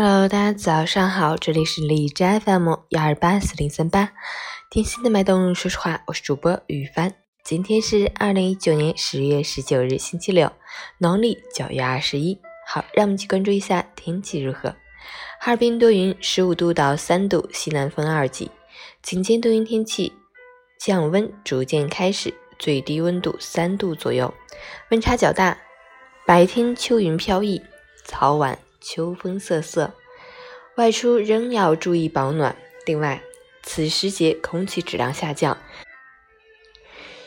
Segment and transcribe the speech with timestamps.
[0.00, 4.12] Hello，大家早上好，这里是荔枝 FM 幺二八四零三八，
[4.70, 7.12] 听心的脉动，说实话，我是主播雨帆。
[7.42, 10.52] 今天是二零一九年十月十九日，星期六，
[10.98, 12.38] 农历九月二十一。
[12.64, 14.68] 好，让我们去关注一下天气如何。
[15.40, 18.48] 哈尔滨多云，十五度到三度，西南风二级。
[19.02, 20.12] 晴间多云天气，
[20.78, 24.32] 降温逐渐开始，最低温度三度左右，
[24.92, 25.58] 温差较大。
[26.24, 27.60] 白天秋云飘逸，
[28.04, 28.56] 早晚。
[28.80, 29.94] 秋风瑟瑟，
[30.76, 32.56] 外出仍要注意保暖。
[32.86, 33.22] 另外，
[33.62, 35.58] 此时节空气质量下降，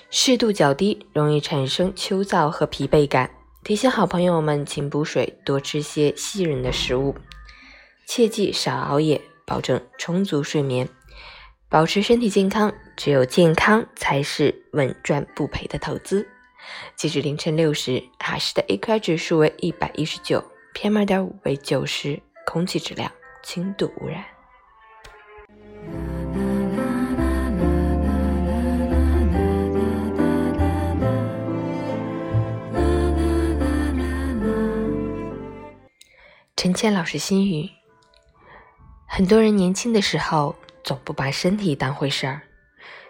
[0.10, 3.32] 湿度较低，容易产生秋燥和疲惫感。
[3.64, 7.16] 提醒好朋友们勤补水，多吃些细润的食物，
[8.08, 10.90] 切记少熬夜，保证充足睡眠，
[11.70, 12.74] 保持身体健康。
[12.98, 16.28] 只有健康才是稳赚不赔的投资。
[16.96, 20.44] 截至凌晨六时，哈市的 AQI 指数为一百一十九。
[20.74, 23.12] PM 二点五为九十，空气质量
[23.44, 24.24] 轻度污染。
[36.56, 37.70] 陈倩老师心语：
[39.08, 42.42] 很多人年轻的时候总不把身体当回事儿，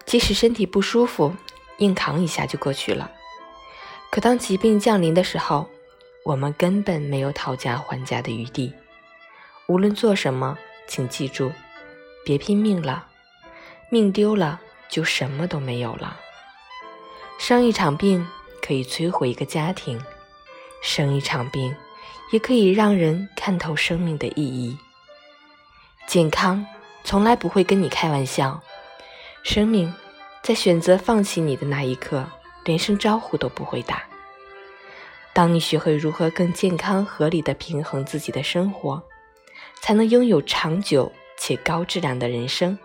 [0.05, 1.33] 即使身体不舒服，
[1.77, 3.11] 硬扛一下就过去了。
[4.09, 5.69] 可当疾病降临的时候，
[6.23, 8.73] 我们根本没有讨价还价的余地。
[9.67, 11.51] 无论做什么，请记住，
[12.25, 13.07] 别拼命了，
[13.89, 16.19] 命丢了就什么都没有了。
[17.39, 18.27] 生一场病
[18.61, 19.99] 可以摧毁一个家庭，
[20.83, 21.75] 生一场病
[22.31, 24.77] 也可以让人看透生命的意义。
[26.07, 26.65] 健康
[27.03, 28.61] 从来不会跟你开玩笑，
[29.43, 29.91] 生命
[30.43, 32.27] 在选择放弃你的那一刻，
[32.65, 34.03] 连声招呼都不会打。
[35.33, 39.01] 当你学会如何更健康、合理的平衡自己的生活，
[39.81, 42.77] 才能拥有长久且高质量的人生。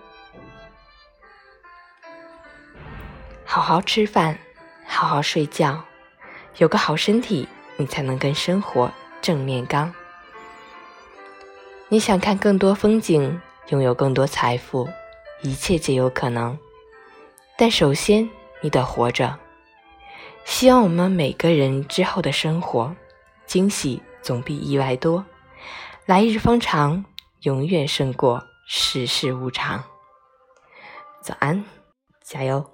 [3.44, 4.38] 好好吃饭，
[4.87, 5.84] 好好睡觉，
[6.59, 9.93] 有个好身体，你才能跟生活正面刚。
[11.88, 14.88] 你想看更多风景，拥有更多财富，
[15.43, 16.59] 一切皆有可能。
[17.56, 18.28] 但首先，
[18.60, 19.38] 你得活着。
[20.46, 22.94] 希望我们每个人之后的生活，
[23.46, 25.22] 惊喜总比意外多。
[26.06, 27.04] 来日方长，
[27.42, 29.82] 永远胜过世事无常。
[31.20, 31.64] 早安，
[32.22, 32.64] 加油！